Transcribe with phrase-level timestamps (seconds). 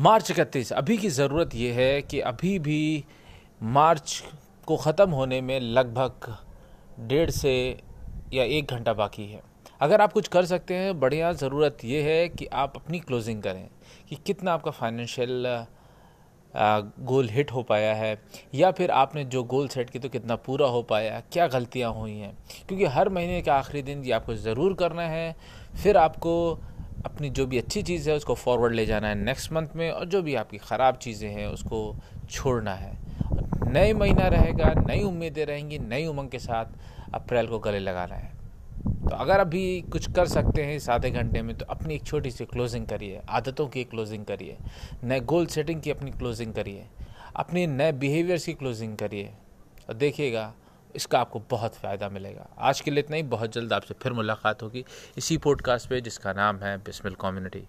[0.00, 3.04] मार्च इकतीस। अभी की ज़रूरत ये है कि अभी भी
[3.64, 4.22] मार्च
[4.66, 6.36] को ख़त्म होने में लगभग
[7.08, 7.52] डेढ़ से
[8.34, 9.42] या एक घंटा बाकी है।
[9.80, 13.68] अगर आप कुछ कर सकते हैं, बढ़िया ज़रूरत ये है कि आप अपनी क्लोजिंग करें
[14.08, 15.66] कि कितना आपका फाइनेंशियल
[16.54, 18.18] गोल हिट हो पाया है,
[18.54, 22.16] या फिर आपने जो गोल सेट की तो कितना पूरा हो पाया, क्या गलतियाँ हुई
[22.16, 22.36] हैं।
[22.68, 25.34] क्योंकि हर महीने के आखिरी दिन ये आपको ज़रूर करना है,
[25.82, 26.60] फिर आपको
[27.06, 30.04] अपनी जो भी अच्छी चीज़ है उसको फॉरवर्ड ले जाना है नेक्स्ट मंथ में और
[30.04, 31.96] जो भी आपकी ख़राब चीज़ें हैं उसको
[32.30, 32.92] छोड़ना है।
[33.66, 36.66] नए महीना रहेगा, नई उम्मीदें रहेंगी, नई उमंग के साथ
[37.14, 38.38] अप्रैल को गले लगाना है।
[38.80, 42.30] तो अगर अभी कुछ कर सकते हैं इस आधे घंटे में तो अपनी एक छोटी
[42.30, 44.56] सी क्लोजिंग करिए, आदतों की क्लोजिंग करिए,
[45.04, 46.86] नए गोल सेटिंग की अपनी क्लोजिंग करिए,
[47.36, 49.30] अपने नए बिहेवियर्स की क्लोजिंग करिए।
[49.88, 50.52] और देखिएगा
[50.96, 54.62] इसका आपको बहुत फ़ायदा मिलेगा। आज के लिए इतना ही। बहुत जल्द आपसे फिर मुलाकात
[54.62, 54.84] होगी
[55.18, 57.66] इसी पॉडकास्ट पे जिसका नाम है बिस्मिल कम्युनिटी।